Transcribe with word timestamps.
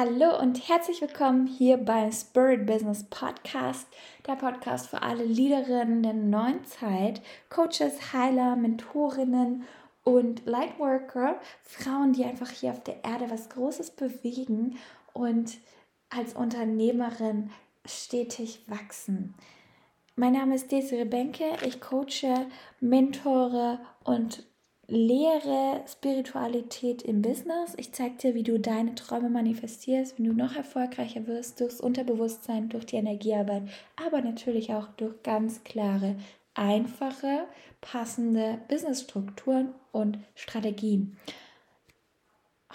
Hallo 0.00 0.40
und 0.40 0.68
herzlich 0.68 1.00
willkommen 1.00 1.48
hier 1.48 1.76
beim 1.76 2.12
Spirit 2.12 2.66
Business 2.66 3.02
Podcast, 3.10 3.88
der 4.28 4.36
Podcast 4.36 4.86
für 4.86 5.02
alle 5.02 5.24
Leaderinnen 5.24 6.04
der 6.04 6.12
neuen 6.12 6.64
Zeit, 6.64 7.20
Coaches, 7.50 8.12
Heiler, 8.12 8.54
Mentorinnen 8.54 9.64
und 10.04 10.46
Lightworker, 10.46 11.40
Frauen, 11.64 12.12
die 12.12 12.24
einfach 12.24 12.48
hier 12.48 12.70
auf 12.70 12.84
der 12.84 13.02
Erde 13.02 13.28
was 13.28 13.48
Großes 13.48 13.90
bewegen 13.90 14.78
und 15.14 15.58
als 16.10 16.34
Unternehmerin 16.34 17.50
stetig 17.84 18.62
wachsen. 18.68 19.34
Mein 20.14 20.34
Name 20.34 20.54
ist 20.54 20.70
Desiree 20.70 21.06
Benke, 21.06 21.56
ich 21.66 21.80
coache, 21.80 22.46
mentore 22.78 23.80
und 24.04 24.46
lehre 24.88 25.84
Spiritualität 25.86 27.02
im 27.02 27.20
Business. 27.20 27.74
Ich 27.76 27.92
zeige 27.92 28.16
dir, 28.16 28.34
wie 28.34 28.42
du 28.42 28.58
deine 28.58 28.94
Träume 28.94 29.28
manifestierst, 29.28 30.18
wenn 30.18 30.24
du 30.24 30.32
noch 30.32 30.56
erfolgreicher 30.56 31.26
wirst 31.26 31.60
durchs 31.60 31.80
Unterbewusstsein, 31.80 32.70
durch 32.70 32.86
die 32.86 32.96
Energiearbeit, 32.96 33.64
aber 34.02 34.22
natürlich 34.22 34.72
auch 34.72 34.88
durch 34.96 35.22
ganz 35.22 35.62
klare, 35.62 36.16
einfache, 36.54 37.44
passende 37.82 38.58
Businessstrukturen 38.68 39.74
und 39.92 40.18
Strategien. 40.34 41.16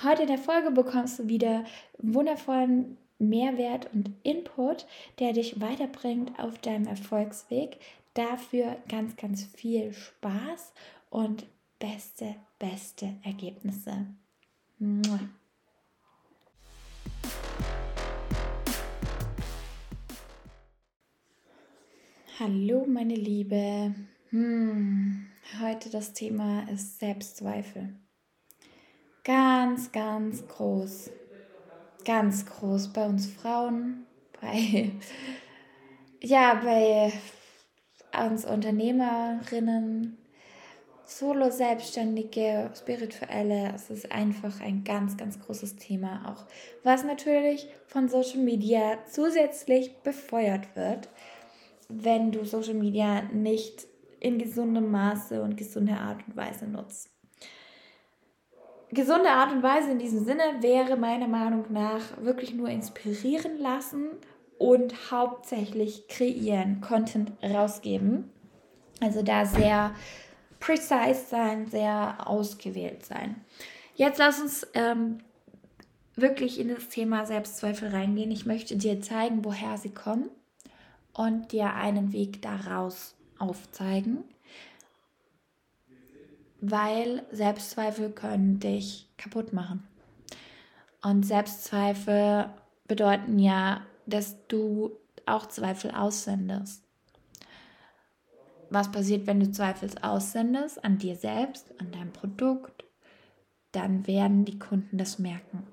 Heute 0.03 0.23
in 0.23 0.27
der 0.27 0.37
Folge 0.37 0.71
bekommst 0.71 1.17
du 1.17 1.27
wieder 1.27 1.65
wundervollen 1.97 2.97
Mehrwert 3.17 3.89
und 3.93 4.11
Input, 4.21 4.85
der 5.19 5.33
dich 5.33 5.59
weiterbringt 5.61 6.37
auf 6.39 6.59
deinem 6.59 6.87
Erfolgsweg. 6.87 7.77
Dafür 8.13 8.77
ganz, 8.87 9.15
ganz 9.15 9.43
viel 9.43 9.93
Spaß 9.93 10.73
und 11.09 11.45
beste, 11.83 12.35
beste 12.59 13.17
Ergebnisse. 13.23 14.07
Mua. 14.79 15.19
Hallo 22.39 22.85
meine 22.87 23.15
Liebe. 23.15 23.93
Hm, 24.29 25.25
heute 25.61 25.89
das 25.89 26.13
Thema 26.13 26.69
ist 26.69 26.99
Selbstzweifel. 26.99 27.93
Ganz, 29.25 29.91
ganz 29.91 30.47
groß. 30.47 31.09
Ganz 32.05 32.45
groß 32.45 32.93
bei 32.93 33.05
uns 33.05 33.27
Frauen, 33.27 34.05
bei 34.41 34.89
ja, 36.21 36.61
bei 36.63 37.11
uns 38.25 38.45
Unternehmerinnen, 38.45 40.22
Solo-Selbstständige, 41.05 42.71
Spirituelle, 42.75 43.73
es 43.75 43.89
ist 43.89 44.11
einfach 44.11 44.61
ein 44.61 44.83
ganz, 44.83 45.17
ganz 45.17 45.39
großes 45.39 45.75
Thema 45.75 46.21
auch, 46.31 46.45
was 46.83 47.03
natürlich 47.03 47.67
von 47.87 48.07
Social 48.07 48.39
Media 48.39 48.97
zusätzlich 49.09 49.95
befeuert 50.03 50.75
wird, 50.75 51.09
wenn 51.89 52.31
du 52.31 52.45
Social 52.45 52.73
Media 52.73 53.23
nicht 53.33 53.85
in 54.19 54.39
gesundem 54.39 54.89
Maße 54.91 55.41
und 55.41 55.57
gesunder 55.57 55.99
Art 55.99 56.21
und 56.27 56.37
Weise 56.37 56.65
nutzt. 56.65 57.09
Gesunde 58.91 59.29
Art 59.29 59.51
und 59.51 59.63
Weise 59.63 59.91
in 59.91 59.99
diesem 59.99 60.23
Sinne 60.23 60.43
wäre 60.61 60.95
meiner 60.95 61.27
Meinung 61.27 61.65
nach 61.69 62.21
wirklich 62.21 62.53
nur 62.53 62.69
inspirieren 62.69 63.57
lassen 63.57 64.09
und 64.57 65.11
hauptsächlich 65.11 66.07
kreieren, 66.07 66.79
Content 66.79 67.31
rausgeben. 67.43 68.29
Also 69.01 69.23
da 69.23 69.45
sehr 69.45 69.93
precise 70.63 71.25
sein, 71.29 71.67
sehr 71.67 72.25
ausgewählt 72.25 73.05
sein. 73.05 73.35
Jetzt 73.95 74.17
lass 74.17 74.39
uns 74.39 74.65
ähm, 74.73 75.17
wirklich 76.15 76.57
in 76.57 76.69
das 76.69 76.87
Thema 76.87 77.25
Selbstzweifel 77.25 77.89
reingehen. 77.89 78.31
Ich 78.31 78.45
möchte 78.45 78.77
dir 78.77 79.01
zeigen, 79.01 79.43
woher 79.43 79.77
sie 79.77 79.93
kommen 79.93 80.29
und 81.11 81.51
dir 81.51 81.73
einen 81.73 82.13
Weg 82.13 82.41
daraus 82.41 83.13
aufzeigen, 83.37 84.23
weil 86.61 87.23
Selbstzweifel 87.29 88.11
können 88.11 88.61
dich 88.61 89.09
kaputt 89.17 89.51
machen. 89.51 89.85
Und 91.01 91.25
Selbstzweifel 91.25 92.49
bedeuten 92.87 93.37
ja, 93.37 93.85
dass 94.05 94.37
du 94.47 94.91
auch 95.25 95.47
Zweifel 95.47 95.91
aussendest 95.91 96.83
was 98.69 98.91
passiert, 98.91 99.27
wenn 99.27 99.39
du 99.39 99.51
Zweifels 99.51 100.01
aussendest 100.03 100.83
an 100.83 100.97
dir 100.97 101.15
selbst, 101.15 101.79
an 101.79 101.91
deinem 101.91 102.11
Produkt, 102.11 102.83
dann 103.71 104.07
werden 104.07 104.45
die 104.45 104.59
Kunden 104.59 104.97
das 104.97 105.19
merken. 105.19 105.67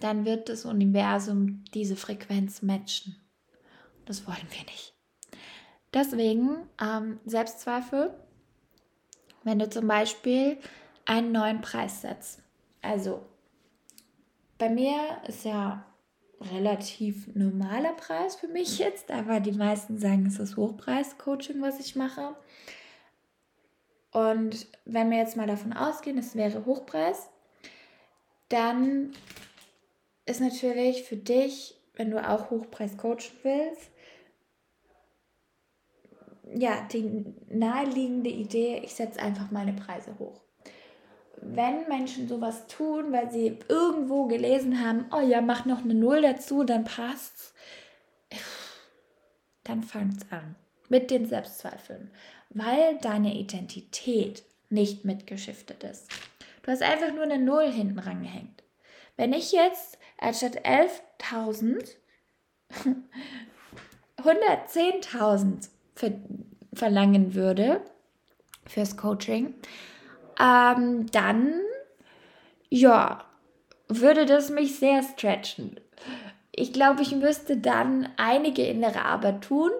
Dann 0.00 0.24
wird 0.24 0.48
das 0.48 0.64
Universum 0.64 1.64
diese 1.74 1.96
Frequenz 1.96 2.62
matchen. 2.62 3.16
Das 4.04 4.26
wollen 4.26 4.46
wir 4.50 4.64
nicht. 4.64 4.94
Deswegen 5.92 6.68
ähm, 6.80 7.18
Selbstzweifel, 7.24 8.14
wenn 9.44 9.58
du 9.58 9.68
zum 9.68 9.88
Beispiel 9.88 10.58
einen 11.06 11.32
neuen 11.32 11.60
Preis 11.60 12.02
setzt. 12.02 12.42
Also 12.82 13.24
bei 14.58 14.68
mir 14.68 14.98
ist 15.26 15.44
ja 15.44 15.84
relativ 16.40 17.26
normaler 17.34 17.92
Preis 17.94 18.36
für 18.36 18.48
mich 18.48 18.78
jetzt, 18.78 19.10
aber 19.10 19.40
die 19.40 19.52
meisten 19.52 19.98
sagen, 19.98 20.26
es 20.26 20.38
ist 20.38 20.56
Hochpreis-Coaching, 20.56 21.60
was 21.60 21.80
ich 21.80 21.96
mache. 21.96 22.36
Und 24.12 24.66
wenn 24.84 25.10
wir 25.10 25.18
jetzt 25.18 25.36
mal 25.36 25.46
davon 25.46 25.72
ausgehen, 25.72 26.18
es 26.18 26.34
wäre 26.34 26.64
Hochpreis, 26.64 27.28
dann 28.48 29.12
ist 30.26 30.40
natürlich 30.40 31.02
für 31.02 31.16
dich, 31.16 31.74
wenn 31.94 32.10
du 32.10 32.26
auch 32.26 32.50
Hochpreis 32.50 32.96
coachen 32.96 33.32
willst, 33.42 33.90
ja, 36.54 36.80
die 36.92 37.26
naheliegende 37.48 38.30
Idee, 38.30 38.80
ich 38.82 38.94
setze 38.94 39.20
einfach 39.20 39.50
meine 39.50 39.74
Preise 39.74 40.18
hoch 40.18 40.47
wenn 41.42 41.88
Menschen 41.88 42.28
sowas 42.28 42.66
tun, 42.66 43.12
weil 43.12 43.30
sie 43.30 43.58
irgendwo 43.68 44.26
gelesen 44.26 44.84
haben, 44.84 45.06
oh 45.12 45.20
ja, 45.20 45.40
mach 45.40 45.64
noch 45.64 45.82
eine 45.82 45.94
Null 45.94 46.22
dazu, 46.22 46.64
dann 46.64 46.84
passt's, 46.84 47.54
dann 49.64 49.82
fangt's 49.82 50.26
an 50.30 50.54
mit 50.88 51.10
den 51.10 51.26
Selbstzweifeln, 51.26 52.10
weil 52.50 52.98
deine 52.98 53.34
Identität 53.34 54.42
nicht 54.70 55.04
mitgeschiftet 55.04 55.84
ist. 55.84 56.10
Du 56.62 56.70
hast 56.70 56.82
einfach 56.82 57.12
nur 57.12 57.24
eine 57.24 57.38
Null 57.38 57.70
hinten 57.70 57.98
rangehängt. 57.98 58.62
Wenn 59.16 59.32
ich 59.32 59.52
jetzt 59.52 59.98
anstatt 60.18 60.64
11.000 60.64 61.96
110.000 64.18 65.68
verlangen 66.74 67.34
würde 67.34 67.80
fürs 68.66 68.96
Coaching, 68.96 69.54
ähm, 70.40 71.06
dann, 71.10 71.60
ja, 72.70 73.24
würde 73.88 74.26
das 74.26 74.50
mich 74.50 74.78
sehr 74.78 75.02
stretchen. 75.02 75.80
Ich 76.52 76.72
glaube, 76.72 77.02
ich 77.02 77.14
müsste 77.14 77.56
dann 77.56 78.08
einige 78.16 78.66
innere 78.66 79.04
Arbeit 79.04 79.42
tun 79.42 79.70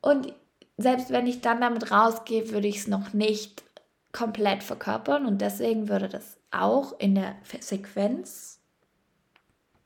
und 0.00 0.32
selbst 0.76 1.10
wenn 1.10 1.26
ich 1.26 1.40
dann 1.40 1.60
damit 1.60 1.90
rausgehe, 1.90 2.50
würde 2.50 2.68
ich 2.68 2.78
es 2.78 2.86
noch 2.86 3.12
nicht 3.12 3.64
komplett 4.12 4.62
verkörpern 4.62 5.26
und 5.26 5.40
deswegen 5.40 5.88
würde 5.88 6.08
das 6.08 6.38
auch 6.50 6.98
in 6.98 7.14
der 7.14 7.36
Sequenz 7.60 8.60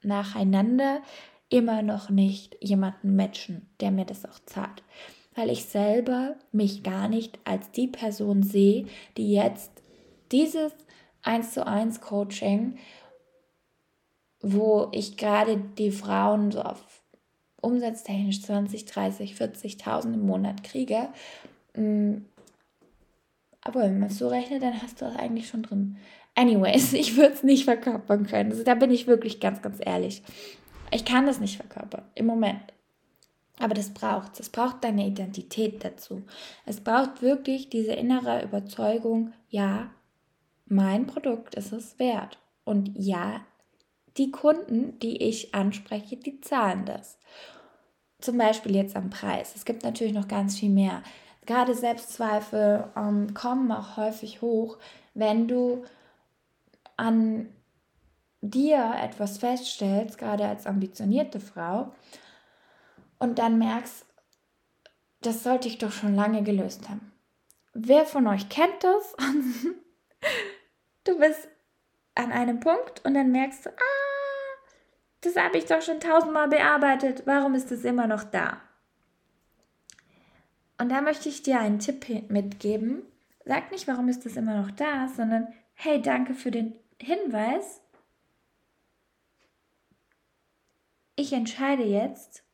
nacheinander 0.02 1.02
immer 1.48 1.82
noch 1.82 2.10
nicht 2.10 2.56
jemanden 2.60 3.16
matchen, 3.16 3.68
der 3.80 3.90
mir 3.90 4.04
das 4.04 4.24
auch 4.24 4.38
zahlt. 4.46 4.82
Weil 5.34 5.50
ich 5.50 5.64
selber 5.64 6.36
mich 6.52 6.82
gar 6.82 7.08
nicht 7.08 7.38
als 7.44 7.70
die 7.70 7.88
Person 7.88 8.42
sehe, 8.42 8.86
die 9.16 9.32
jetzt 9.32 9.79
dieses 10.32 10.72
1 11.22 11.52
zu 11.52 11.66
1 11.66 12.00
Coaching, 12.00 12.78
wo 14.40 14.88
ich 14.92 15.16
gerade 15.16 15.56
die 15.56 15.90
Frauen 15.90 16.50
so 16.50 16.62
auf 16.62 17.02
umsatztechnisch 17.60 18.42
20, 18.42 18.86
30, 18.86 19.34
40.000 19.34 20.14
im 20.14 20.26
Monat 20.26 20.64
kriege. 20.64 21.08
Mm, 21.74 22.22
aber 23.60 23.82
wenn 23.82 23.98
man 23.98 24.08
es 24.08 24.18
so 24.18 24.28
rechnet, 24.28 24.62
dann 24.62 24.80
hast 24.80 25.00
du 25.00 25.04
das 25.04 25.16
eigentlich 25.16 25.48
schon 25.48 25.62
drin. 25.62 25.98
Anyways, 26.34 26.92
ich 26.94 27.16
würde 27.16 27.34
es 27.34 27.42
nicht 27.42 27.64
verkörpern 27.64 28.26
können. 28.26 28.50
Also 28.50 28.64
da 28.64 28.74
bin 28.74 28.90
ich 28.90 29.06
wirklich 29.06 29.40
ganz, 29.40 29.60
ganz 29.62 29.78
ehrlich. 29.80 30.22
Ich 30.90 31.04
kann 31.04 31.26
das 31.26 31.40
nicht 31.40 31.56
verkörpern 31.56 32.02
im 32.14 32.26
Moment. 32.26 32.60
Aber 33.58 33.74
das 33.74 33.90
braucht 33.90 34.34
es. 34.34 34.40
Es 34.40 34.48
braucht 34.48 34.82
deine 34.82 35.06
Identität 35.06 35.84
dazu. 35.84 36.22
Es 36.64 36.80
braucht 36.80 37.20
wirklich 37.20 37.68
diese 37.68 37.92
innere 37.92 38.42
Überzeugung, 38.42 39.34
ja, 39.50 39.90
mein 40.70 41.06
Produkt 41.06 41.56
ist 41.56 41.72
es 41.72 41.98
wert. 41.98 42.38
Und 42.64 42.92
ja, 42.94 43.40
die 44.16 44.30
Kunden, 44.30 44.98
die 45.00 45.22
ich 45.22 45.54
anspreche, 45.54 46.16
die 46.16 46.40
zahlen 46.40 46.84
das. 46.84 47.18
Zum 48.20 48.38
Beispiel 48.38 48.76
jetzt 48.76 48.96
am 48.96 49.10
Preis. 49.10 49.54
Es 49.56 49.64
gibt 49.64 49.82
natürlich 49.82 50.12
noch 50.12 50.28
ganz 50.28 50.58
viel 50.58 50.70
mehr. 50.70 51.02
Gerade 51.46 51.74
Selbstzweifel 51.74 52.84
ähm, 52.96 53.34
kommen 53.34 53.72
auch 53.72 53.96
häufig 53.96 54.42
hoch, 54.42 54.78
wenn 55.14 55.48
du 55.48 55.84
an 56.96 57.48
dir 58.42 58.94
etwas 59.02 59.38
feststellst, 59.38 60.18
gerade 60.18 60.46
als 60.46 60.66
ambitionierte 60.66 61.40
Frau, 61.40 61.92
und 63.18 63.38
dann 63.38 63.58
merkst, 63.58 64.06
das 65.20 65.42
sollte 65.42 65.68
ich 65.68 65.78
doch 65.78 65.92
schon 65.92 66.14
lange 66.14 66.42
gelöst 66.42 66.88
haben. 66.88 67.12
Wer 67.74 68.06
von 68.06 68.26
euch 68.26 68.48
kennt 68.48 68.82
das? 68.82 69.16
bist 71.20 71.48
an 72.14 72.32
einem 72.32 72.60
Punkt 72.60 73.04
und 73.04 73.14
dann 73.14 73.30
merkst 73.30 73.66
du, 73.66 73.70
ah, 73.70 74.60
das 75.20 75.36
habe 75.36 75.58
ich 75.58 75.66
doch 75.66 75.82
schon 75.82 76.00
tausendmal 76.00 76.48
bearbeitet. 76.48 77.22
Warum 77.26 77.54
ist 77.54 77.70
es 77.70 77.84
immer 77.84 78.06
noch 78.06 78.24
da? 78.24 78.60
Und 80.78 80.90
da 80.90 81.02
möchte 81.02 81.28
ich 81.28 81.42
dir 81.42 81.60
einen 81.60 81.78
Tipp 81.78 82.30
mitgeben. 82.30 83.02
Sag 83.44 83.70
nicht, 83.70 83.86
warum 83.86 84.08
ist 84.08 84.24
das 84.24 84.36
immer 84.36 84.60
noch 84.60 84.70
da, 84.70 85.08
sondern 85.08 85.48
hey, 85.74 86.00
danke 86.00 86.34
für 86.34 86.50
den 86.50 86.78
Hinweis. 87.00 87.82
Ich 91.16 91.34
entscheide 91.34 91.82
jetzt, 91.82 92.44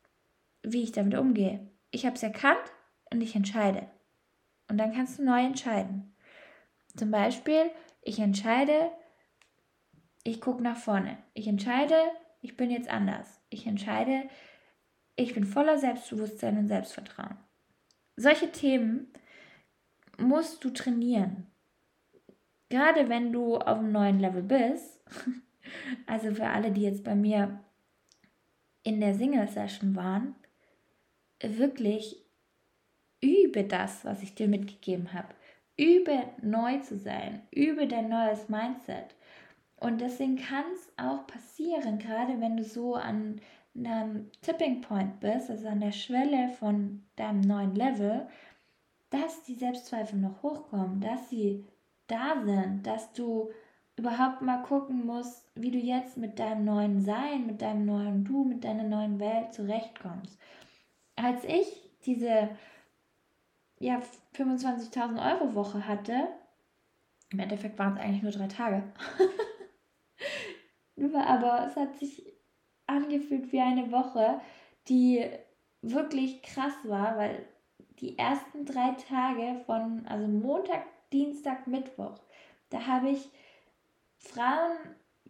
wie 0.62 0.82
ich 0.82 0.90
damit 0.90 1.16
umgehe. 1.16 1.68
Ich 1.92 2.04
habe 2.04 2.16
es 2.16 2.22
erkannt 2.22 2.72
und 3.12 3.20
ich 3.20 3.36
entscheide. 3.36 3.88
Und 4.68 4.78
dann 4.78 4.92
kannst 4.92 5.18
du 5.18 5.24
neu 5.24 5.44
entscheiden. 5.44 6.12
Zum 6.96 7.12
Beispiel, 7.12 7.70
ich 8.06 8.20
entscheide, 8.20 8.92
ich 10.22 10.40
gucke 10.40 10.62
nach 10.62 10.76
vorne. 10.76 11.18
Ich 11.34 11.48
entscheide, 11.48 11.96
ich 12.40 12.56
bin 12.56 12.70
jetzt 12.70 12.88
anders. 12.88 13.40
Ich 13.50 13.66
entscheide, 13.66 14.28
ich 15.16 15.34
bin 15.34 15.44
voller 15.44 15.76
Selbstbewusstsein 15.76 16.56
und 16.56 16.68
Selbstvertrauen. 16.68 17.36
Solche 18.16 18.52
Themen 18.52 19.08
musst 20.18 20.64
du 20.64 20.70
trainieren. 20.70 21.48
Gerade 22.68 23.08
wenn 23.08 23.32
du 23.32 23.56
auf 23.56 23.78
einem 23.78 23.90
neuen 23.92 24.20
Level 24.20 24.42
bist, 24.42 25.00
also 26.06 26.32
für 26.32 26.46
alle, 26.46 26.70
die 26.70 26.82
jetzt 26.82 27.02
bei 27.02 27.16
mir 27.16 27.58
in 28.84 29.00
der 29.00 29.14
Single-Session 29.14 29.96
waren, 29.96 30.36
wirklich 31.42 32.24
übe 33.20 33.64
das, 33.64 34.04
was 34.04 34.22
ich 34.22 34.36
dir 34.36 34.46
mitgegeben 34.46 35.12
habe. 35.12 35.34
Übe 35.78 36.24
neu 36.42 36.78
zu 36.78 36.96
sein, 36.96 37.42
übe 37.50 37.86
dein 37.86 38.08
neues 38.08 38.48
Mindset. 38.48 39.14
Und 39.78 40.00
deswegen 40.00 40.36
kann 40.36 40.64
es 40.74 40.92
auch 40.96 41.26
passieren, 41.26 41.98
gerade 41.98 42.40
wenn 42.40 42.56
du 42.56 42.64
so 42.64 42.94
an 42.94 43.40
einem 43.76 44.30
Tipping 44.40 44.80
Point 44.80 45.20
bist, 45.20 45.50
also 45.50 45.68
an 45.68 45.80
der 45.80 45.92
Schwelle 45.92 46.48
von 46.58 47.02
deinem 47.16 47.42
neuen 47.42 47.74
Level, 47.74 48.26
dass 49.10 49.42
die 49.42 49.54
Selbstzweifel 49.54 50.18
noch 50.18 50.42
hochkommen, 50.42 51.00
dass 51.00 51.28
sie 51.28 51.64
da 52.06 52.42
sind, 52.44 52.86
dass 52.86 53.12
du 53.12 53.50
überhaupt 53.96 54.42
mal 54.42 54.62
gucken 54.62 55.06
musst, 55.06 55.46
wie 55.54 55.70
du 55.70 55.78
jetzt 55.78 56.16
mit 56.16 56.38
deinem 56.38 56.64
neuen 56.64 57.00
Sein, 57.00 57.46
mit 57.46 57.62
deinem 57.62 57.86
neuen 57.86 58.24
Du, 58.24 58.44
mit 58.44 58.64
deiner 58.64 58.84
neuen 58.84 59.18
Welt 59.18 59.54
zurechtkommst. 59.54 60.38
Als 61.16 61.44
ich 61.44 61.66
diese 62.04 62.50
ja, 63.78 64.00
25.000 64.34 65.32
Euro 65.32 65.54
Woche 65.54 65.86
hatte, 65.86 66.28
im 67.30 67.40
Endeffekt 67.40 67.78
waren 67.78 67.94
es 67.94 68.00
eigentlich 68.00 68.22
nur 68.22 68.32
drei 68.32 68.46
Tage, 68.46 68.92
aber 71.14 71.66
es 71.66 71.76
hat 71.76 71.96
sich 71.96 72.24
angefühlt 72.86 73.52
wie 73.52 73.60
eine 73.60 73.90
Woche, 73.90 74.40
die 74.88 75.24
wirklich 75.82 76.42
krass 76.42 76.74
war, 76.84 77.16
weil 77.16 77.46
die 78.00 78.18
ersten 78.18 78.64
drei 78.64 78.92
Tage 79.08 79.60
von, 79.66 80.06
also 80.06 80.26
Montag, 80.28 80.84
Dienstag, 81.12 81.66
Mittwoch, 81.66 82.20
da 82.70 82.86
habe 82.86 83.10
ich 83.10 83.30
Frauen 84.18 84.76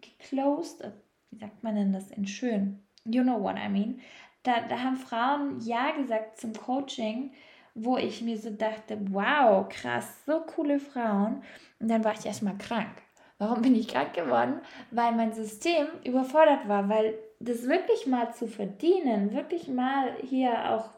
geclosed, 0.00 0.82
äh, 0.82 0.92
wie 1.30 1.38
sagt 1.38 1.62
man 1.62 1.74
denn 1.74 1.92
das 1.92 2.10
in 2.10 2.26
schön? 2.26 2.82
You 3.04 3.22
know 3.22 3.40
what 3.40 3.56
I 3.56 3.68
mean. 3.68 4.00
Da, 4.42 4.60
da 4.66 4.80
haben 4.80 4.96
Frauen 4.96 5.60
Ja 5.60 5.90
gesagt 5.92 6.38
zum 6.38 6.52
Coaching, 6.52 7.32
wo 7.76 7.98
ich 7.98 8.22
mir 8.22 8.38
so 8.38 8.50
dachte, 8.50 8.98
wow, 9.10 9.68
krass, 9.68 10.24
so 10.24 10.40
coole 10.40 10.80
Frauen. 10.80 11.42
Und 11.78 11.88
dann 11.88 12.02
war 12.04 12.14
ich 12.14 12.24
erstmal 12.24 12.56
krank. 12.56 13.02
Warum 13.38 13.60
bin 13.60 13.74
ich 13.74 13.88
krank 13.88 14.14
geworden? 14.14 14.60
Weil 14.90 15.12
mein 15.12 15.34
System 15.34 15.86
überfordert 16.02 16.66
war, 16.68 16.88
weil 16.88 17.18
das 17.38 17.68
wirklich 17.68 18.06
mal 18.06 18.32
zu 18.32 18.48
verdienen, 18.48 19.34
wirklich 19.34 19.68
mal 19.68 20.16
hier 20.22 20.70
auch 20.70 20.88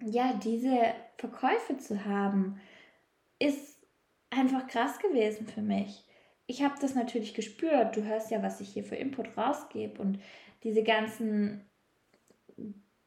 ja, 0.00 0.32
diese 0.32 0.94
Verkäufe 1.18 1.76
zu 1.76 2.04
haben, 2.04 2.60
ist 3.40 3.82
einfach 4.30 4.68
krass 4.68 5.00
gewesen 5.00 5.48
für 5.48 5.60
mich. 5.60 6.04
Ich 6.46 6.62
habe 6.62 6.74
das 6.80 6.94
natürlich 6.94 7.34
gespürt. 7.34 7.96
Du 7.96 8.04
hörst 8.04 8.30
ja, 8.30 8.44
was 8.44 8.60
ich 8.60 8.68
hier 8.68 8.84
für 8.84 8.96
Input 8.96 9.36
rausgebe 9.36 10.00
und 10.00 10.20
diese 10.62 10.84
ganzen 10.84 11.68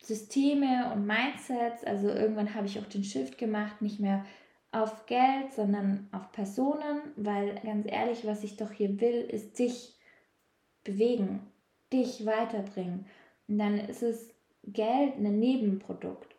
Systeme 0.04 0.92
und 0.94 1.08
Mindsets. 1.08 1.84
Also 1.84 2.10
irgendwann 2.10 2.54
habe 2.54 2.68
ich 2.68 2.80
auch 2.80 2.86
den 2.86 3.04
Shift 3.04 3.38
gemacht, 3.38 3.82
nicht 3.82 4.00
mehr 4.00 4.26
auf 4.72 5.06
Geld, 5.06 5.52
sondern 5.54 6.10
auf 6.12 6.32
Personen, 6.32 7.02
weil 7.16 7.56
ganz 7.64 7.86
ehrlich, 7.90 8.26
was 8.26 8.44
ich 8.44 8.58
doch 8.58 8.72
hier 8.72 9.00
will, 9.00 9.22
ist 9.22 9.58
dich 9.60 9.96
bewegen, 10.84 11.42
dich 11.92 12.26
weiterbringen. 12.26 13.06
Und 13.48 13.60
dann 13.60 13.78
ist 13.78 14.04
es 14.04 14.34
Geld 14.64 15.18
ein 15.18 15.40
Nebenprodukt. 15.40 16.36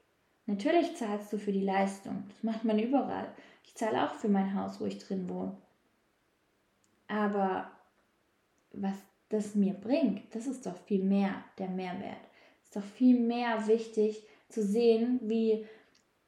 Natürlich 0.47 0.97
zahlst 0.97 1.33
du 1.33 1.39
für 1.39 1.53
die 1.53 1.65
Leistung. 1.65 2.25
Das 2.29 2.43
macht 2.43 2.65
man 2.65 2.79
überall. 2.79 3.29
Ich 3.65 3.75
zahle 3.75 4.05
auch 4.05 4.15
für 4.15 4.29
mein 4.29 4.55
Haus, 4.55 4.81
wo 4.81 4.85
ich 4.85 4.99
drin 4.99 5.29
wohne. 5.29 5.57
Aber 7.09 7.71
was 8.73 8.95
das 9.29 9.55
mir 9.55 9.75
bringt, 9.75 10.35
das 10.35 10.47
ist 10.47 10.67
doch 10.67 10.77
viel 10.77 11.03
mehr 11.03 11.45
der 11.59 11.69
Mehrwert. 11.69 12.19
Ist 12.75 12.83
doch 12.83 12.91
viel 12.91 13.21
mehr 13.21 13.69
wichtig 13.69 14.27
zu 14.49 14.61
sehen, 14.61 15.21
wie 15.23 15.65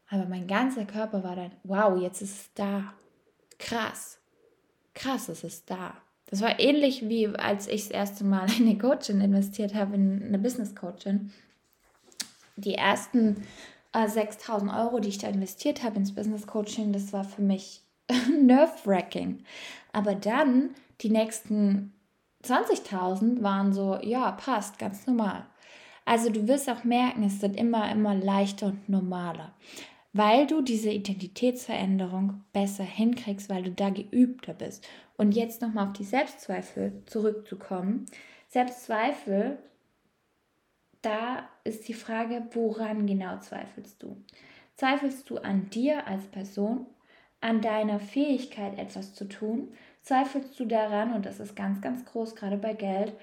Aber 0.09 0.25
mein 0.25 0.47
ganzer 0.47 0.85
Körper 0.85 1.23
war 1.23 1.35
dann, 1.35 1.51
wow, 1.63 1.99
jetzt 2.01 2.21
ist 2.21 2.39
es 2.39 2.53
da. 2.53 2.93
Krass. 3.59 4.19
Krass, 4.93 5.29
es 5.29 5.43
ist 5.43 5.69
da. 5.69 5.95
Das 6.29 6.41
war 6.41 6.59
ähnlich 6.59 7.07
wie 7.07 7.27
als 7.27 7.67
ich 7.67 7.83
das 7.83 7.91
erste 7.91 8.23
Mal 8.23 8.49
in 8.57 8.67
eine 8.67 8.77
Coachin 8.77 9.21
investiert 9.21 9.73
habe, 9.73 9.95
in 9.95 10.23
eine 10.23 10.39
Business 10.39 10.75
Coachin. 10.75 11.31
Die 12.55 12.75
ersten 12.75 13.43
äh, 13.93 14.07
6000 14.07 14.71
Euro, 14.71 14.99
die 14.99 15.09
ich 15.09 15.17
da 15.17 15.27
investiert 15.27 15.83
habe 15.83 15.97
ins 15.97 16.13
Business 16.13 16.47
Coaching, 16.47 16.93
das 16.93 17.13
war 17.13 17.23
für 17.23 17.41
mich 17.41 17.81
nerve-wracking. 18.41 19.43
Aber 19.93 20.15
dann 20.15 20.71
die 21.01 21.09
nächsten 21.09 21.93
20.000 22.43 23.41
waren 23.43 23.73
so, 23.73 23.99
ja, 24.01 24.31
passt, 24.31 24.79
ganz 24.79 25.07
normal. 25.07 25.45
Also 26.05 26.29
du 26.29 26.47
wirst 26.47 26.69
auch 26.69 26.83
merken, 26.83 27.23
es 27.23 27.41
wird 27.41 27.55
immer, 27.57 27.91
immer 27.91 28.15
leichter 28.15 28.67
und 28.67 28.87
normaler 28.87 29.53
weil 30.17 30.47
du 30.47 30.61
diese 30.61 30.89
Identitätsveränderung 30.89 32.43
besser 32.51 32.83
hinkriegst, 32.83 33.49
weil 33.49 33.61
du 33.63 33.71
da 33.71 33.91
geübter 33.91 34.55
bist. 34.55 34.87
Und 35.15 35.33
jetzt 35.33 35.61
nochmal 35.61 35.87
auf 35.87 35.93
die 35.93 36.03
Selbstzweifel 36.03 37.03
zurückzukommen. 37.05 38.07
Selbstzweifel, 38.47 39.59
da 41.01 41.47
ist 41.63 41.87
die 41.87 41.93
Frage, 41.93 42.47
woran 42.51 43.05
genau 43.05 43.39
zweifelst 43.39 44.01
du? 44.01 44.17
Zweifelst 44.75 45.29
du 45.29 45.37
an 45.37 45.69
dir 45.69 46.07
als 46.07 46.25
Person, 46.25 46.85
an 47.41 47.61
deiner 47.61 47.99
Fähigkeit, 47.99 48.77
etwas 48.77 49.13
zu 49.13 49.27
tun? 49.27 49.73
Zweifelst 50.03 50.59
du 50.59 50.65
daran, 50.65 51.13
und 51.13 51.25
das 51.25 51.39
ist 51.39 51.55
ganz, 51.55 51.81
ganz 51.81 52.05
groß, 52.05 52.35
gerade 52.35 52.57
bei 52.57 52.73
Geld, 52.73 53.13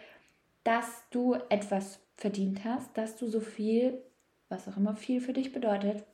dass 0.65 1.05
du 1.11 1.35
etwas 1.49 2.01
verdient 2.17 2.65
hast, 2.65 2.97
dass 2.97 3.17
du 3.17 3.27
so 3.27 3.41
viel, 3.41 4.03
was 4.49 4.69
auch 4.69 4.77
immer 4.77 4.97
viel 4.97 5.21
für 5.21 5.33
dich 5.33 5.53
bedeutet, 5.53 6.05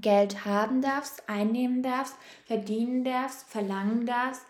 Geld 0.00 0.44
haben 0.44 0.82
darfst, 0.82 1.28
einnehmen 1.28 1.82
darfst, 1.82 2.14
verdienen 2.46 3.04
darfst, 3.04 3.48
verlangen 3.48 4.06
darfst. 4.06 4.44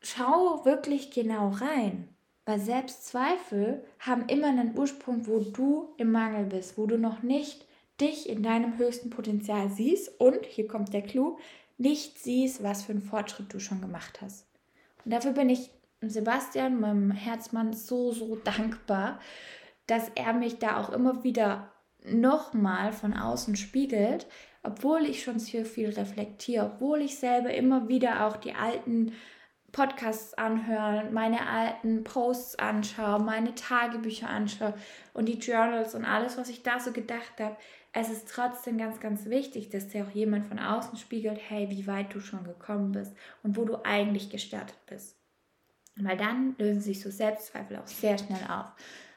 Schau 0.00 0.64
wirklich 0.64 1.12
genau 1.12 1.50
rein. 1.50 2.08
Weil 2.44 2.58
Selbstzweifel 2.58 3.84
haben 4.00 4.26
immer 4.26 4.48
einen 4.48 4.76
Ursprung, 4.76 5.26
wo 5.26 5.38
du 5.38 5.94
im 5.96 6.10
Mangel 6.10 6.44
bist, 6.46 6.76
wo 6.76 6.86
du 6.86 6.98
noch 6.98 7.22
nicht 7.22 7.66
dich 8.00 8.28
in 8.28 8.42
deinem 8.42 8.78
höchsten 8.78 9.10
Potenzial 9.10 9.70
siehst 9.70 10.20
und, 10.20 10.44
hier 10.46 10.66
kommt 10.66 10.92
der 10.92 11.02
Clou, 11.02 11.38
nicht 11.78 12.18
siehst, 12.18 12.62
was 12.62 12.82
für 12.82 12.92
einen 12.92 13.02
Fortschritt 13.02 13.52
du 13.52 13.60
schon 13.60 13.80
gemacht 13.80 14.20
hast. 14.20 14.46
Und 15.04 15.12
dafür 15.12 15.32
bin 15.32 15.48
ich 15.48 15.70
Sebastian, 16.00 16.80
meinem 16.80 17.12
Herzmann, 17.12 17.72
so, 17.72 18.12
so 18.12 18.36
dankbar, 18.36 19.20
dass 19.86 20.10
er 20.14 20.32
mich 20.32 20.58
da 20.58 20.80
auch 20.80 20.90
immer 20.90 21.22
wieder 21.22 21.72
nochmal 22.04 22.92
von 22.92 23.14
außen 23.14 23.56
spiegelt, 23.56 24.26
obwohl 24.64 25.02
ich 25.02 25.22
schon 25.22 25.38
sehr 25.38 25.64
viel 25.64 25.90
reflektiere, 25.90 26.66
obwohl 26.66 27.02
ich 27.02 27.18
selber 27.18 27.52
immer 27.54 27.88
wieder 27.88 28.26
auch 28.26 28.36
die 28.36 28.54
alten 28.54 29.12
Podcasts 29.72 30.34
anhöre, 30.34 31.08
meine 31.10 31.48
alten 31.48 32.04
Posts 32.04 32.58
anschaue, 32.58 33.20
meine 33.20 33.54
Tagebücher 33.54 34.28
anschaue 34.28 34.74
und 35.14 35.26
die 35.26 35.38
Journals 35.38 35.94
und 35.94 36.04
alles, 36.04 36.36
was 36.36 36.50
ich 36.50 36.62
da 36.62 36.78
so 36.78 36.92
gedacht 36.92 37.40
habe. 37.40 37.56
Es 37.94 38.10
ist 38.10 38.28
trotzdem 38.28 38.78
ganz, 38.78 39.00
ganz 39.00 39.26
wichtig, 39.26 39.70
dass 39.70 39.88
dir 39.88 40.06
auch 40.06 40.10
jemand 40.10 40.46
von 40.46 40.58
außen 40.58 40.98
spiegelt, 40.98 41.40
hey, 41.48 41.70
wie 41.70 41.86
weit 41.86 42.14
du 42.14 42.20
schon 42.20 42.44
gekommen 42.44 42.92
bist 42.92 43.14
und 43.42 43.56
wo 43.56 43.64
du 43.64 43.82
eigentlich 43.84 44.30
gestartet 44.30 44.78
bist. 44.86 45.16
Weil 45.96 46.16
dann 46.16 46.54
lösen 46.58 46.80
sich 46.80 47.02
so 47.02 47.10
Selbstzweifel 47.10 47.78
auch 47.78 47.86
sehr 47.86 48.16
schnell 48.18 48.44
auf. 48.48 48.72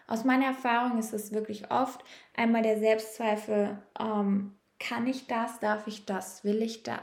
Aus 0.07 0.23
meiner 0.23 0.45
Erfahrung 0.47 0.99
ist 0.99 1.13
es 1.13 1.33
wirklich 1.33 1.71
oft 1.71 2.03
einmal 2.35 2.61
der 2.61 2.79
Selbstzweifel, 2.79 3.77
ähm, 3.99 4.55
kann 4.79 5.07
ich 5.07 5.27
das, 5.27 5.59
darf 5.59 5.87
ich 5.87 6.05
das, 6.05 6.43
will 6.43 6.61
ich 6.61 6.83
da, 6.83 6.99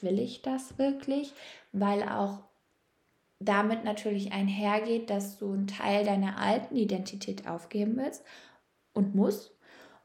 will 0.00 0.18
ich 0.18 0.42
das 0.42 0.78
wirklich? 0.78 1.34
Weil 1.72 2.02
auch 2.02 2.47
damit 3.40 3.84
natürlich 3.84 4.32
einhergeht, 4.32 5.10
dass 5.10 5.38
du 5.38 5.52
einen 5.52 5.66
Teil 5.66 6.04
deiner 6.04 6.38
alten 6.38 6.76
Identität 6.76 7.46
aufgeben 7.46 7.96
willst 7.96 8.24
und 8.92 9.14
musst. 9.14 9.54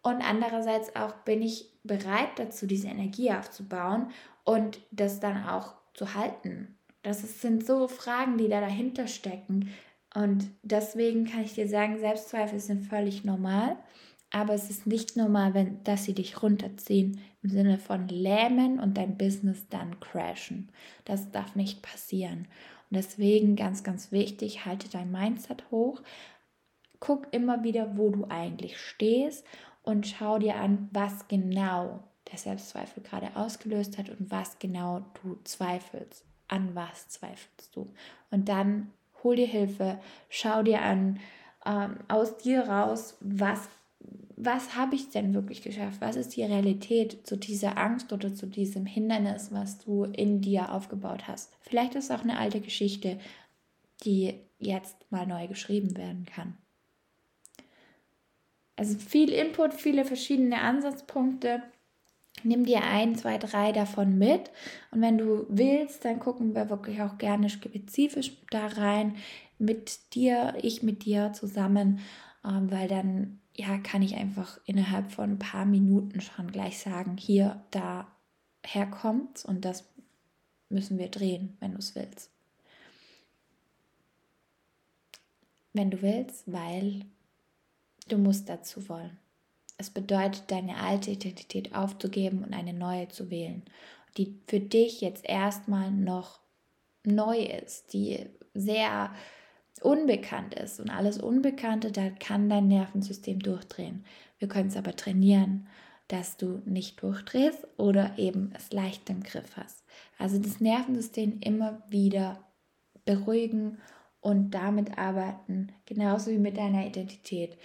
Und 0.01 0.21
andererseits 0.21 0.95
auch 0.95 1.13
bin 1.25 1.41
ich 1.41 1.71
bereit 1.83 2.37
dazu, 2.37 2.67
diese 2.67 2.87
Energie 2.87 3.31
aufzubauen 3.31 4.11
und 4.43 4.81
das 4.91 5.19
dann 5.19 5.47
auch 5.47 5.75
zu 5.93 6.13
halten. 6.13 6.77
Das 7.01 7.41
sind 7.41 7.65
so 7.65 7.87
Fragen, 7.87 8.37
die 8.37 8.49
da 8.49 8.61
dahinter 8.61 9.07
stecken, 9.07 9.71
und 10.13 10.51
deswegen 10.61 11.25
kann 11.25 11.43
ich 11.43 11.55
dir 11.55 11.67
sagen, 11.67 11.97
Selbstzweifel 11.97 12.59
sind 12.59 12.85
völlig 12.85 13.23
normal, 13.23 13.77
aber 14.29 14.53
es 14.53 14.69
ist 14.69 14.87
nicht 14.87 15.17
normal, 15.17 15.53
wenn, 15.53 15.83
dass 15.83 16.05
sie 16.05 16.13
dich 16.13 16.41
runterziehen 16.41 17.19
im 17.41 17.49
Sinne 17.49 17.77
von 17.77 18.07
lähmen 18.07 18.79
und 18.79 18.97
dein 18.97 19.17
Business 19.17 19.67
dann 19.69 19.99
crashen. 19.99 20.71
Das 21.05 21.31
darf 21.31 21.55
nicht 21.55 21.81
passieren. 21.81 22.47
Und 22.93 22.97
deswegen 22.97 23.55
ganz, 23.55 23.83
ganz 23.83 24.11
wichtig, 24.11 24.65
halte 24.65 24.87
dein 24.87 25.11
Mindset 25.11 25.63
hoch. 25.71 26.03
Guck 26.99 27.25
immer 27.31 27.63
wieder, 27.63 27.97
wo 27.97 28.11
du 28.11 28.27
eigentlich 28.29 28.77
stehst 28.77 29.43
und 29.81 30.05
schau 30.05 30.37
dir 30.37 30.57
an, 30.57 30.89
was 30.91 31.27
genau 31.27 32.03
der 32.31 32.37
Selbstzweifel 32.37 33.01
gerade 33.01 33.35
ausgelöst 33.35 33.97
hat 33.97 34.11
und 34.11 34.29
was 34.29 34.59
genau 34.59 35.03
du 35.23 35.39
zweifelst. 35.43 36.23
An 36.47 36.75
was 36.75 37.09
zweifelst 37.09 37.75
du? 37.75 37.91
Und 38.29 38.47
dann 38.47 38.91
hol 39.23 39.37
dir 39.37 39.47
Hilfe, 39.47 39.99
schau 40.29 40.61
dir 40.61 40.83
an, 40.83 41.19
ähm, 41.65 41.97
aus 42.09 42.37
dir 42.37 42.61
raus, 42.69 43.17
was, 43.21 43.69
was 44.35 44.75
habe 44.75 44.95
ich 44.95 45.09
denn 45.09 45.33
wirklich 45.33 45.61
geschafft? 45.61 46.01
Was 46.01 46.15
ist 46.15 46.35
die 46.35 46.43
Realität 46.43 47.25
zu 47.25 47.37
dieser 47.37 47.77
Angst 47.77 48.11
oder 48.13 48.33
zu 48.33 48.47
diesem 48.47 48.85
Hindernis, 48.85 49.51
was 49.51 49.79
du 49.79 50.05
in 50.05 50.41
dir 50.41 50.71
aufgebaut 50.71 51.27
hast? 51.27 51.53
Vielleicht 51.61 51.95
ist 51.95 52.05
es 52.05 52.11
auch 52.11 52.23
eine 52.23 52.37
alte 52.37 52.59
Geschichte, 52.59 53.19
die 54.03 54.35
jetzt 54.59 54.95
mal 55.11 55.27
neu 55.27 55.47
geschrieben 55.47 55.97
werden 55.97 56.25
kann. 56.25 56.57
Also 58.75 58.97
viel 58.97 59.31
Input, 59.31 59.73
viele 59.73 60.03
verschiedene 60.03 60.61
Ansatzpunkte. 60.61 61.61
Nimm 62.43 62.65
dir 62.65 62.83
ein, 62.83 63.15
zwei, 63.15 63.37
drei 63.37 63.71
davon 63.71 64.17
mit. 64.17 64.49
Und 64.91 65.01
wenn 65.01 65.17
du 65.17 65.45
willst, 65.49 66.03
dann 66.03 66.19
gucken 66.19 66.55
wir 66.55 66.69
wirklich 66.69 67.01
auch 67.01 67.17
gerne 67.17 67.49
spezifisch 67.49 68.31
da 68.49 68.67
rein 68.67 69.15
mit 69.59 70.13
dir, 70.15 70.55
ich 70.61 70.81
mit 70.81 71.05
dir 71.05 71.31
zusammen, 71.33 71.99
ähm, 72.43 72.71
weil 72.71 72.87
dann 72.87 73.39
ja 73.55 73.77
kann 73.77 74.01
ich 74.01 74.15
einfach 74.15 74.59
innerhalb 74.65 75.11
von 75.11 75.31
ein 75.31 75.39
paar 75.39 75.65
Minuten 75.65 76.21
schon 76.21 76.51
gleich 76.51 76.79
sagen, 76.79 77.17
hier, 77.17 77.63
da 77.71 78.07
herkommt 78.65 79.45
und 79.45 79.65
das 79.65 79.85
müssen 80.69 80.97
wir 80.97 81.09
drehen, 81.09 81.57
wenn 81.59 81.73
du 81.73 81.79
es 81.79 81.95
willst. 81.95 82.31
Wenn 85.73 85.91
du 85.91 86.01
willst, 86.01 86.51
weil 86.51 87.05
du 88.07 88.17
musst 88.17 88.49
dazu 88.49 88.87
wollen. 88.89 89.17
Es 89.77 89.89
bedeutet, 89.89 90.51
deine 90.51 90.77
alte 90.77 91.11
Identität 91.11 91.75
aufzugeben 91.75 92.43
und 92.43 92.53
eine 92.53 92.73
neue 92.73 93.07
zu 93.09 93.29
wählen, 93.29 93.63
die 94.17 94.39
für 94.47 94.59
dich 94.59 95.01
jetzt 95.01 95.25
erstmal 95.25 95.91
noch 95.91 96.39
neu 97.03 97.39
ist, 97.39 97.93
die 97.93 98.29
sehr 98.53 99.13
unbekannt 99.81 100.53
ist. 100.55 100.79
Und 100.79 100.89
alles 100.89 101.17
Unbekannte, 101.17 101.91
da 101.91 102.09
kann 102.09 102.49
dein 102.49 102.67
Nervensystem 102.67 103.39
durchdrehen. 103.39 104.05
Wir 104.39 104.47
können 104.47 104.69
es 104.69 104.77
aber 104.77 104.95
trainieren, 104.95 105.67
dass 106.07 106.37
du 106.37 106.61
nicht 106.65 107.01
durchdrehst 107.01 107.65
oder 107.77 108.17
eben 108.17 108.51
es 108.55 108.71
leicht 108.71 109.09
im 109.09 109.23
Griff 109.23 109.55
hast. 109.55 109.83
Also 110.17 110.37
das 110.37 110.59
Nervensystem 110.59 111.39
immer 111.39 111.81
wieder 111.89 112.43
beruhigen 113.05 113.79
und 114.21 114.51
damit 114.51 114.97
arbeiten, 114.97 115.69
genauso 115.85 116.31
wie 116.31 116.37
mit 116.37 116.57
deiner 116.57 116.85
Identität 116.85 117.57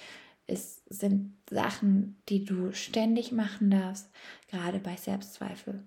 es 0.48 0.82
sind 0.88 1.34
Sachen, 1.50 2.16
die 2.28 2.44
du 2.44 2.72
ständig 2.72 3.32
machen 3.32 3.70
darfst, 3.70 4.10
gerade 4.48 4.80
bei 4.80 4.96
Selbstzweifel. 4.96 5.84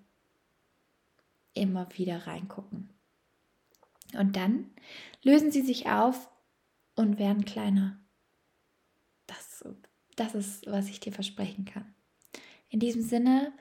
Immer 1.54 1.88
wieder 1.98 2.28
reingucken. 2.28 2.90
Und 4.18 4.36
dann 4.36 4.70
lösen 5.24 5.51
sie 5.51 5.62
sich 5.62 5.88
auf 5.88 6.30
und 6.96 7.20
werden 7.20 7.46
kleiner. 7.46 8.00
Das, 9.27 9.63
das 10.15 10.36
ist, 10.36 10.68
was 10.68 10.89
ich 10.89 11.00
dir 11.00 11.13
versprechen 11.13 11.65
kann. 11.65 11.94
In 12.70 12.80
diesem 12.80 13.01
Sinne, 13.01 13.53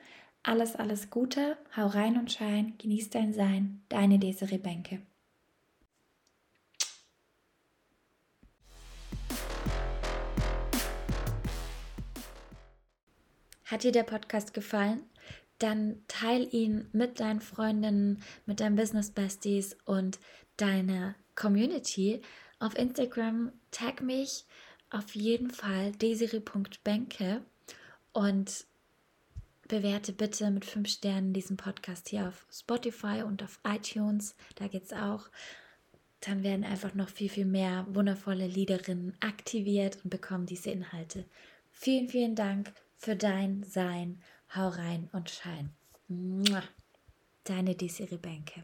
alles, 0.43 0.75
alles 0.75 1.09
Gute, 1.09 1.57
hau 1.75 1.87
rein 1.87 2.17
und 2.17 2.31
schein, 2.31 2.75
genieß 2.77 3.09
dein 3.09 3.33
Sein, 3.33 3.83
deine 3.89 4.19
Desiree 4.19 4.57
Bänke. 4.57 5.01
Hat 13.65 13.83
dir 13.83 13.93
der 13.93 14.03
Podcast 14.03 14.53
gefallen? 14.53 15.03
Dann 15.59 16.03
teil 16.09 16.45
ihn 16.53 16.89
mit 16.91 17.21
deinen 17.21 17.39
Freundinnen, 17.39 18.21
mit 18.45 18.59
deinen 18.59 18.75
Business 18.75 19.11
Besties 19.11 19.77
und 19.85 20.19
deiner 20.61 21.15
Community. 21.35 22.21
Auf 22.59 22.77
Instagram 22.77 23.51
tag 23.71 24.01
mich 24.01 24.45
auf 24.91 25.15
jeden 25.15 25.49
Fall 25.49 25.91
desiri.benke 25.93 27.41
und 28.13 28.65
bewerte 29.67 30.11
bitte 30.13 30.51
mit 30.51 30.65
fünf 30.65 30.89
Sternen 30.89 31.33
diesen 31.33 31.57
Podcast 31.57 32.09
hier 32.09 32.27
auf 32.27 32.45
Spotify 32.51 33.23
und 33.25 33.41
auf 33.41 33.59
iTunes. 33.65 34.35
Da 34.55 34.67
geht's 34.67 34.93
auch. 34.93 35.29
Dann 36.19 36.43
werden 36.43 36.65
einfach 36.65 36.93
noch 36.93 37.09
viel, 37.09 37.29
viel 37.29 37.45
mehr 37.45 37.87
wundervolle 37.89 38.45
Liederinnen 38.45 39.17
aktiviert 39.21 39.97
und 40.03 40.09
bekommen 40.11 40.45
diese 40.45 40.69
Inhalte. 40.69 41.25
Vielen, 41.71 42.09
vielen 42.09 42.35
Dank 42.35 42.71
für 42.97 43.15
dein 43.15 43.63
Sein. 43.63 44.21
Hau 44.53 44.67
rein 44.67 45.09
und 45.13 45.31
schein. 45.31 45.71
Deine 47.45 47.75
Desiree 47.75 48.17
Bänke. 48.17 48.63